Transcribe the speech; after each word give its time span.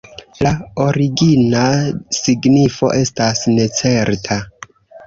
La 0.45 0.53
origina 0.85 1.61
signifo 2.21 2.93
estas 3.05 3.47
necerta. 3.61 4.45